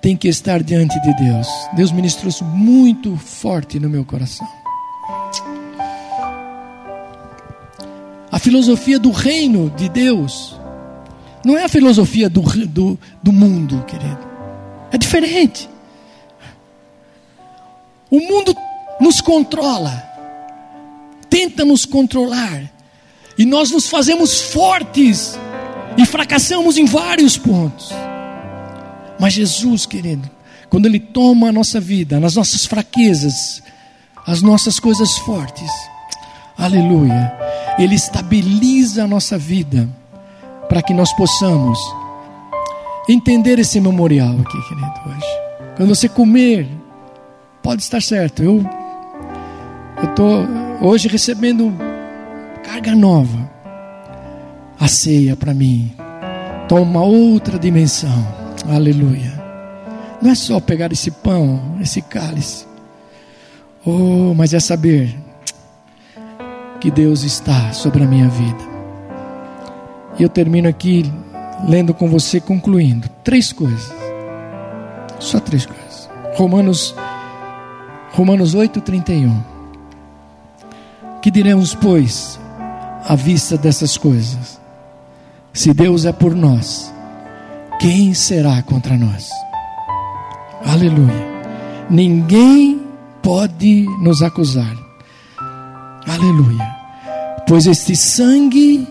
[0.00, 1.48] tem que estar diante de Deus.
[1.74, 4.46] Deus ministrou isso muito forte no meu coração.
[8.30, 10.60] A filosofia do reino de Deus
[11.44, 14.18] não é a filosofia do, do, do mundo, querido.
[14.90, 15.68] É diferente.
[18.10, 18.54] O mundo
[19.00, 20.02] nos controla,
[21.28, 22.70] tenta nos controlar,
[23.38, 25.38] e nós nos fazemos fortes
[25.98, 27.90] e fracassamos em vários pontos.
[29.18, 30.30] Mas Jesus, querido,
[30.70, 33.62] quando Ele toma a nossa vida, nas nossas fraquezas,
[34.26, 35.70] as nossas coisas fortes,
[36.56, 37.32] aleluia,
[37.78, 39.88] Ele estabiliza a nossa vida,
[40.68, 41.78] para que nós possamos
[43.08, 45.76] entender esse memorial aqui, querido, hoje.
[45.76, 46.68] Quando você comer
[47.66, 48.44] pode estar certo.
[48.44, 48.64] Eu
[50.04, 50.46] estou
[50.80, 51.74] hoje recebendo
[52.62, 53.50] carga nova.
[54.78, 55.92] A ceia para mim
[56.68, 58.24] toma outra dimensão.
[58.72, 59.32] Aleluia.
[60.22, 62.64] Não é só pegar esse pão, esse cálice.
[63.84, 65.12] Oh, mas é saber
[66.80, 68.64] que Deus está sobre a minha vida.
[70.20, 71.04] E eu termino aqui
[71.68, 73.08] lendo com você, concluindo.
[73.24, 73.92] Três coisas.
[75.18, 76.08] Só três coisas.
[76.36, 76.94] Romanos
[78.16, 79.44] Romanos 8:31.
[81.20, 82.40] Que diremos, pois,
[83.04, 84.58] à vista dessas coisas?
[85.52, 86.90] Se Deus é por nós,
[87.78, 89.28] quem será contra nós?
[90.64, 91.26] Aleluia.
[91.90, 92.80] Ninguém
[93.22, 94.74] pode nos acusar.
[96.08, 96.74] Aleluia.
[97.46, 98.88] Pois este sangue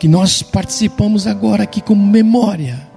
[0.00, 2.91] que nós participamos agora aqui como memória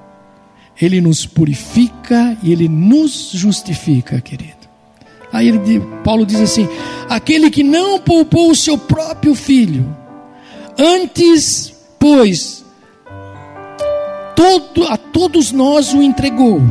[0.81, 4.53] ele nos purifica e ele nos justifica, querido.
[5.31, 6.67] Aí ele, Paulo diz assim:
[7.09, 9.95] aquele que não poupou o seu próprio filho,
[10.77, 12.63] antes, pois,
[14.35, 16.61] todo, a todos nós o entregou,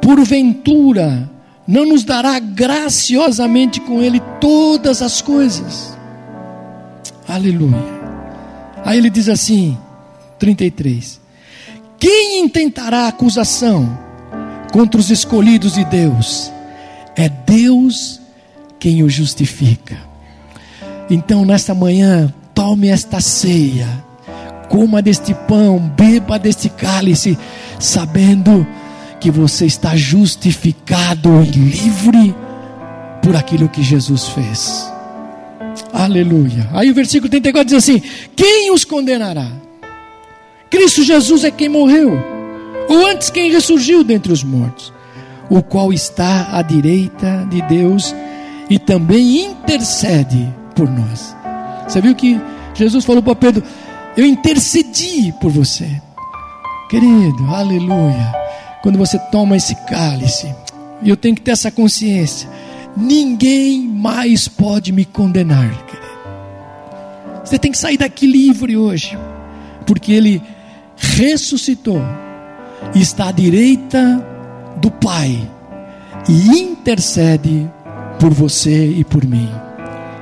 [0.00, 1.30] porventura,
[1.66, 5.96] não nos dará graciosamente com ele todas as coisas.
[7.28, 8.02] Aleluia.
[8.84, 9.78] Aí ele diz assim,
[10.38, 11.21] 33.
[12.02, 13.96] Quem intentará acusação
[14.72, 16.50] contra os escolhidos de Deus?
[17.14, 18.20] É Deus
[18.80, 19.96] quem o justifica.
[21.08, 23.86] Então, nesta manhã, tome esta ceia,
[24.68, 27.38] coma deste pão, beba deste cálice,
[27.78, 28.66] sabendo
[29.20, 32.34] que você está justificado e livre
[33.22, 34.92] por aquilo que Jesus fez.
[35.92, 36.68] Aleluia.
[36.72, 38.02] Aí o versículo 34 diz assim:
[38.34, 39.61] Quem os condenará?
[40.72, 42.18] Cristo Jesus é quem morreu,
[42.88, 44.90] ou antes quem ressurgiu dentre os mortos,
[45.50, 48.14] o qual está à direita de Deus
[48.70, 51.36] e também intercede por nós.
[51.86, 52.40] Você viu que
[52.72, 53.62] Jesus falou para Pedro:
[54.16, 56.00] Eu intercedi por você.
[56.88, 58.32] Querido, aleluia.
[58.82, 60.54] Quando você toma esse cálice,
[61.02, 62.48] e eu tenho que ter essa consciência,
[62.96, 66.02] ninguém mais pode me condenar, querido.
[67.44, 69.18] Você tem que sair daqui livre hoje,
[69.84, 70.40] porque Ele
[71.16, 72.00] ressuscitou
[72.94, 74.26] e está à direita
[74.76, 75.48] do Pai
[76.28, 77.70] e intercede
[78.18, 79.50] por você e por mim.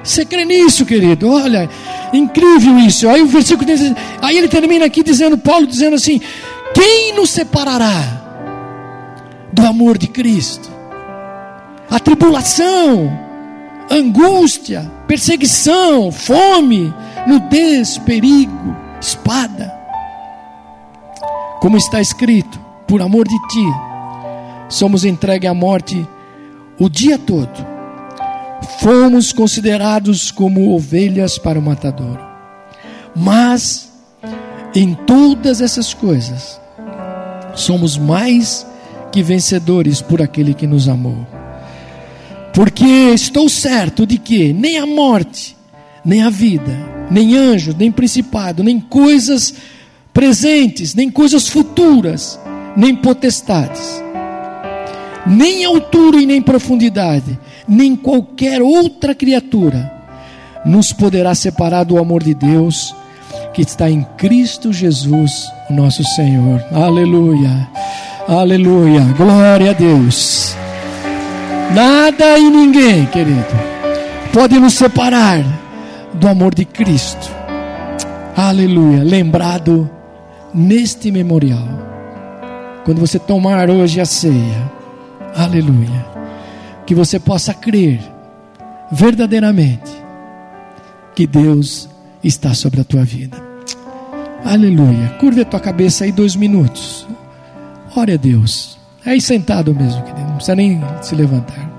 [0.02, 1.30] Você crê nisso, querido?
[1.30, 1.68] Olha,
[2.12, 3.08] incrível isso.
[3.08, 3.68] Aí o versículo
[4.22, 6.20] aí ele termina aqui dizendo, Paulo dizendo assim:
[6.74, 8.02] quem nos separará
[9.52, 10.70] do amor de Cristo?
[11.90, 13.10] A tribulação,
[13.90, 16.94] angústia, perseguição, fome,
[17.26, 19.79] nudez, perigo, espada.
[21.60, 23.66] Como está escrito, por amor de ti,
[24.68, 26.06] somos entregues à morte
[26.78, 27.66] o dia todo.
[28.80, 32.18] Fomos considerados como ovelhas para o matador.
[33.14, 33.92] Mas,
[34.74, 36.58] em todas essas coisas,
[37.54, 38.66] somos mais
[39.12, 41.26] que vencedores por aquele que nos amou.
[42.54, 45.56] Porque estou certo de que nem a morte,
[46.02, 46.74] nem a vida,
[47.10, 49.54] nem anjos, nem principado, nem coisas
[50.12, 52.38] presentes, nem coisas futuras,
[52.76, 54.02] nem potestades,
[55.26, 60.00] nem altura e nem profundidade, nem qualquer outra criatura
[60.64, 62.94] nos poderá separar do amor de Deus
[63.52, 66.62] que está em Cristo Jesus, nosso Senhor.
[66.72, 67.68] Aleluia.
[68.28, 69.02] Aleluia.
[69.16, 70.54] Glória a Deus.
[71.74, 73.46] Nada e ninguém, querido,
[74.32, 75.44] pode nos separar
[76.14, 77.30] do amor de Cristo.
[78.36, 79.02] Aleluia.
[79.02, 79.90] Lembrado
[80.54, 81.68] neste memorial.
[82.84, 84.72] Quando você tomar hoje a ceia.
[85.36, 86.06] Aleluia.
[86.86, 88.00] Que você possa crer
[88.90, 89.90] verdadeiramente
[91.14, 91.88] que Deus
[92.22, 93.36] está sobre a tua vida.
[94.44, 95.10] Aleluia.
[95.20, 97.06] Curva a tua cabeça aí dois minutos.
[97.94, 98.78] Ore a Deus.
[99.04, 100.26] É aí sentado mesmo, querido.
[100.26, 101.70] Não precisa nem se levantar.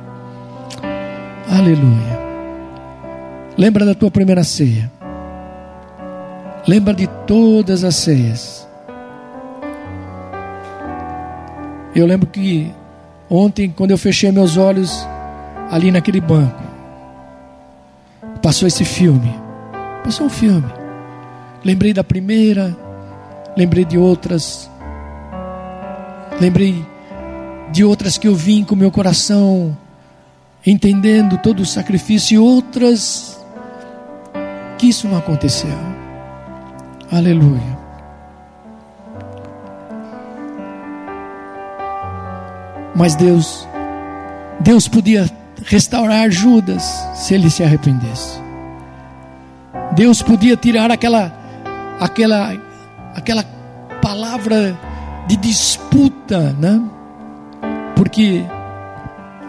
[1.49, 2.19] Aleluia.
[3.57, 4.91] Lembra da tua primeira ceia.
[6.67, 8.67] Lembra de todas as ceias.
[11.95, 12.71] Eu lembro que
[13.29, 15.05] ontem, quando eu fechei meus olhos
[15.69, 16.61] ali naquele banco,
[18.41, 19.33] passou esse filme.
[20.03, 20.71] Passou um filme.
[21.63, 22.75] Lembrei da primeira,
[23.55, 24.69] lembrei de outras,
[26.39, 26.85] lembrei
[27.71, 29.77] de outras que eu vim com meu coração
[30.65, 33.39] entendendo todo o sacrifício e outras
[34.77, 35.90] que isso não aconteceu.
[37.11, 37.77] Aleluia.
[42.95, 43.67] Mas Deus,
[44.61, 45.29] Deus podia
[45.65, 48.39] restaurar Judas se ele se arrependesse.
[49.93, 51.33] Deus podia tirar aquela
[51.99, 52.53] aquela
[53.13, 53.43] aquela
[54.01, 54.77] palavra
[55.27, 56.81] de disputa, né?
[57.95, 58.41] Porque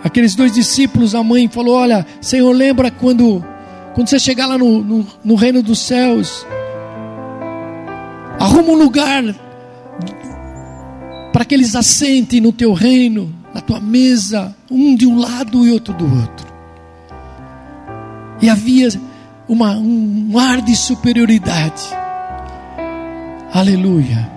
[0.02, 3.44] aqueles dois discípulos, a mãe falou: Olha, Senhor, lembra quando,
[3.94, 6.44] quando você chegar lá no, no, no reino dos céus,
[8.42, 9.22] arruma um lugar
[11.32, 15.70] para que eles assentem no teu reino, na tua mesa, um de um lado e
[15.70, 16.46] outro do outro.
[18.40, 18.88] E havia
[19.48, 21.84] uma, um ar de superioridade.
[23.52, 24.30] Aleluia.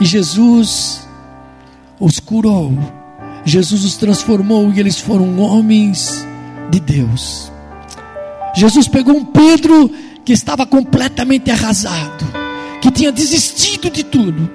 [0.00, 1.08] E Jesus
[1.98, 2.72] os curou.
[3.44, 6.26] Jesus os transformou e eles foram homens
[6.70, 7.50] de Deus.
[8.54, 9.90] Jesus pegou um Pedro
[10.24, 12.39] que estava completamente arrasado,
[12.80, 14.50] que tinha desistido de tudo,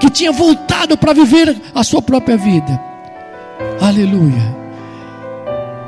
[0.00, 2.80] que tinha voltado para viver a sua própria vida.
[3.80, 4.56] Aleluia.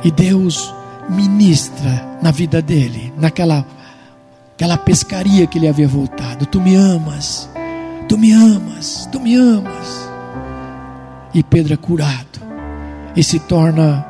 [0.05, 0.75] E Deus
[1.09, 3.67] ministra na vida dele, naquela
[4.55, 6.45] aquela pescaria que ele havia voltado.
[6.45, 7.49] Tu me amas,
[8.09, 10.11] tu me amas, tu me amas.
[11.33, 12.41] E Pedro é curado
[13.15, 14.05] e se torna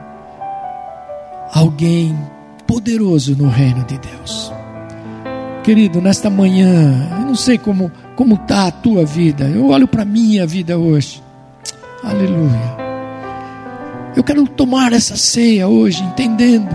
[1.52, 2.18] alguém
[2.66, 4.47] poderoso no reino de Deus.
[5.68, 9.44] Querido, nesta manhã, eu não sei como como está a tua vida.
[9.44, 11.22] Eu olho para a minha vida hoje.
[12.02, 12.74] Aleluia.
[14.16, 16.74] Eu quero tomar essa ceia hoje, entendendo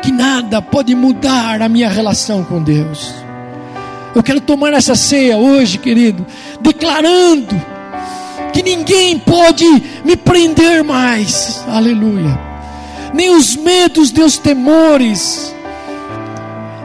[0.00, 3.12] que nada pode mudar a minha relação com Deus.
[4.14, 6.24] Eu quero tomar essa ceia hoje, querido,
[6.60, 7.60] declarando
[8.52, 9.66] que ninguém pode
[10.04, 11.64] me prender mais.
[11.66, 12.38] Aleluia.
[13.12, 15.52] Nem os medos, nem os temores,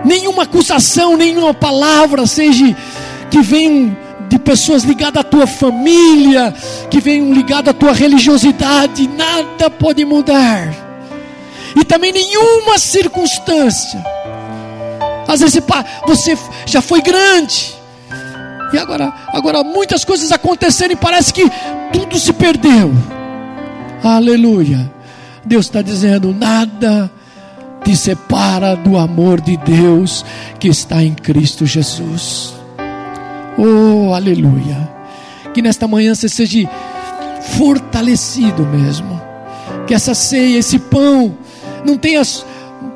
[0.08, 2.76] nenhuma acusação, nenhuma palavra seja
[3.30, 3.95] que venha
[4.30, 6.53] de pessoas ligadas à tua família,
[6.89, 10.74] que venham ligadas à tua religiosidade, nada pode mudar.
[11.76, 14.03] E também nenhuma circunstância
[15.28, 15.62] Às vezes
[16.08, 17.76] você já foi grande.
[18.74, 21.43] E agora, agora muitas coisas aconteceram e parece que
[21.93, 22.91] tudo se perdeu.
[24.03, 24.91] Aleluia.
[25.45, 27.12] Deus está dizendo: nada
[27.88, 30.26] te separa do amor de Deus
[30.60, 32.54] que está em Cristo Jesus.
[33.58, 34.90] Oh, aleluia.
[35.54, 36.70] Que nesta manhã você seja
[37.58, 39.22] fortalecido mesmo.
[39.88, 41.38] Que essa ceia, esse pão,
[41.86, 42.24] não tenha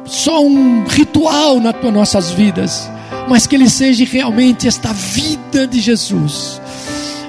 [0.03, 2.91] só um ritual nas nossas vidas,
[3.29, 6.61] mas que ele seja realmente esta vida de Jesus.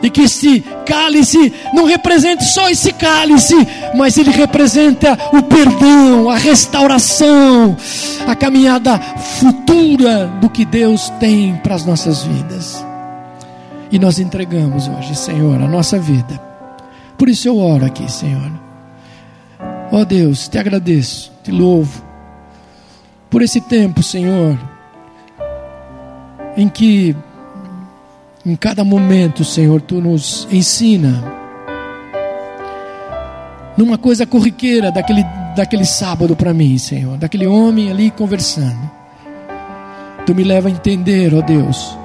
[0.02, 3.54] E que esse cálice não represente só esse cálice,
[3.94, 7.76] mas ele representa o perdão, a restauração,
[8.26, 12.84] a caminhada futura do que Deus tem para as nossas vidas.
[13.90, 16.40] E nós entregamos hoje, Senhor, a nossa vida.
[17.16, 18.50] Por isso eu oro aqui, Senhor.
[19.92, 22.12] Ó oh Deus, te agradeço, te louvo
[23.32, 24.58] por esse tempo, Senhor,
[26.54, 27.16] em que
[28.44, 31.22] em cada momento, Senhor, tu nos ensina
[33.76, 35.24] numa coisa corriqueira daquele,
[35.56, 38.90] daquele sábado para mim, Senhor, daquele homem ali conversando.
[40.26, 41.96] Tu me leva a entender, ó Deus,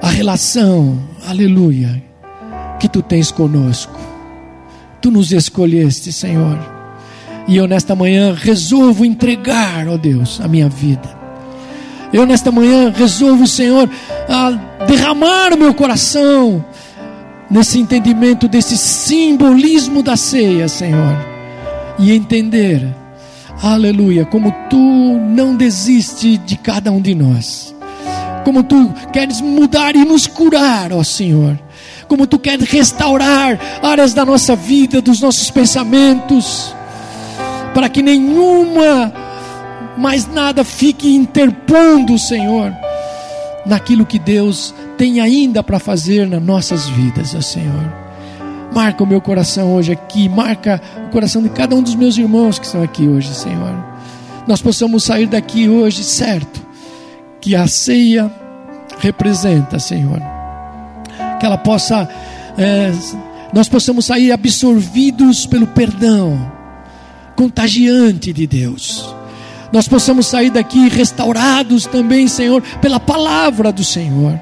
[0.00, 2.02] a relação, aleluia,
[2.78, 3.98] que tu tens conosco.
[5.00, 6.58] Tu nos escolheste, Senhor.
[7.48, 11.19] E eu nesta manhã resolvo entregar, ó Deus, a minha vida.
[12.12, 13.88] Eu nesta manhã resolvo, Senhor,
[14.28, 16.64] a derramar o meu coração
[17.50, 21.16] nesse entendimento desse simbolismo da ceia, Senhor.
[21.98, 22.86] E entender,
[23.62, 27.74] aleluia, como tu não desiste de cada um de nós
[28.44, 31.58] como tu queres mudar e nos curar, ó Senhor.
[32.08, 36.74] Como tu queres restaurar áreas da nossa vida, dos nossos pensamentos,
[37.72, 39.12] para que nenhuma,
[40.00, 42.74] mais nada fique interpondo, Senhor,
[43.66, 47.92] naquilo que Deus tem ainda para fazer nas nossas vidas, ó Senhor.
[48.74, 52.58] Marca o meu coração hoje aqui, marca o coração de cada um dos meus irmãos
[52.58, 53.74] que estão aqui hoje, Senhor.
[54.48, 56.64] Nós possamos sair daqui hoje, certo,
[57.40, 58.32] que a ceia
[59.00, 60.20] representa, Senhor.
[61.38, 62.08] Que ela possa,
[62.56, 62.90] é,
[63.52, 66.50] nós possamos sair absorvidos pelo perdão
[67.36, 69.19] contagiante de Deus.
[69.72, 74.38] Nós possamos sair daqui restaurados também, Senhor, pela palavra do Senhor.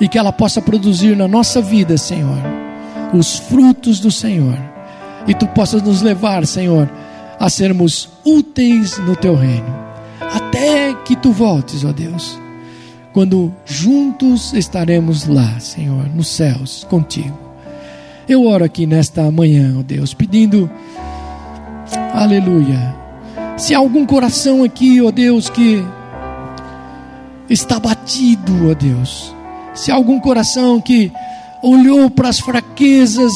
[0.00, 2.38] E que ela possa produzir na nossa vida, Senhor,
[3.12, 4.58] os frutos do Senhor.
[5.26, 6.90] E tu possas nos levar, Senhor,
[7.38, 9.82] a sermos úteis no teu reino.
[10.20, 12.42] Até que tu voltes, ó Deus
[13.12, 17.38] quando juntos estaremos lá, Senhor, nos céus contigo.
[18.28, 20.70] Eu oro aqui nesta manhã, ó Deus, pedindo,
[22.14, 23.01] aleluia.
[23.56, 25.84] Se há algum coração aqui, ó Deus, que
[27.48, 29.34] está batido, ó Deus,
[29.74, 31.12] se há algum coração que
[31.62, 33.32] olhou para as fraquezas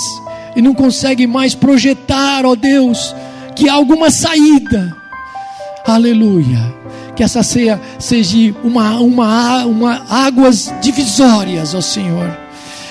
[0.56, 3.14] e não consegue mais projetar, ó Deus,
[3.54, 4.94] que há alguma saída,
[5.86, 6.74] aleluia.
[7.14, 12.36] Que essa ceia seja uma, uma, uma águas divisórias, ó Senhor.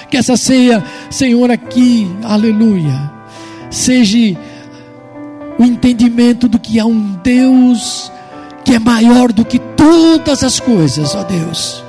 [0.10, 3.12] Que essa ceia, Senhor, aqui, aleluia,
[3.70, 4.36] seja
[5.58, 8.12] o entendimento do que há um Deus
[8.64, 11.84] que é maior do que todas as coisas, ó Deus.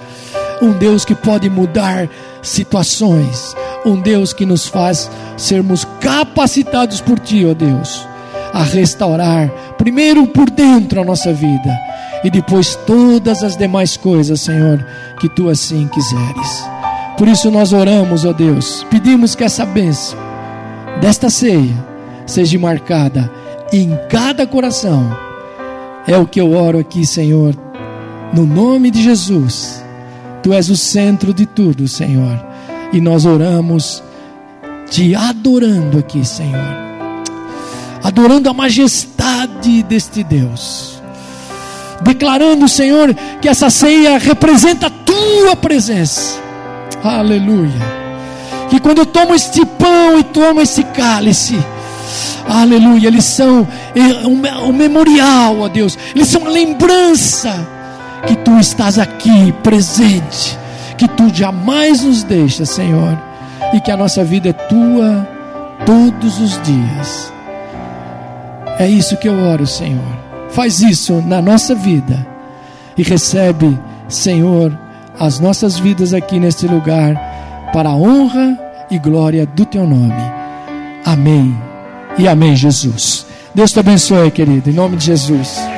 [0.60, 2.08] Um Deus que pode mudar
[2.42, 8.06] situações, um Deus que nos faz sermos capacitados por Ti, ó Deus,
[8.52, 9.48] a restaurar,
[9.78, 11.76] primeiro por dentro a nossa vida
[12.22, 14.84] e depois todas as demais coisas, Senhor,
[15.18, 16.64] que tu assim quiseres.
[17.16, 20.18] Por isso nós oramos, ó Deus, pedimos que essa bênção
[21.00, 21.74] desta ceia
[22.26, 23.30] seja marcada
[23.72, 25.16] em cada coração.
[26.06, 27.54] É o que eu oro aqui, Senhor,
[28.32, 29.84] no nome de Jesus.
[30.42, 32.38] Tu és o centro de tudo, Senhor,
[32.92, 34.02] e nós oramos
[34.88, 36.76] te adorando aqui, Senhor,
[38.04, 40.96] adorando a majestade deste Deus
[42.00, 46.40] declarando, Senhor, que essa ceia representa a tua presença.
[47.02, 47.70] Aleluia.
[48.68, 51.58] Que quando eu tomo este pão e tomo esse cálice,
[52.48, 53.66] aleluia, eles são
[54.24, 57.66] um, um memorial, ó Deus, eles são uma lembrança
[58.26, 60.58] que tu estás aqui presente,
[60.96, 63.18] que tu jamais nos deixas, Senhor,
[63.72, 65.26] e que a nossa vida é tua
[65.84, 67.32] todos os dias.
[68.78, 70.26] É isso que eu oro, Senhor
[70.56, 72.26] Faz isso na nossa vida
[72.96, 73.78] e recebe,
[74.08, 74.76] Senhor,
[75.20, 77.14] as nossas vidas aqui neste lugar
[77.74, 78.58] para a honra
[78.90, 80.14] e glória do teu nome.
[81.04, 81.54] Amém.
[82.18, 83.26] E amém, Jesus.
[83.54, 85.75] Deus te abençoe, querido, em nome de Jesus.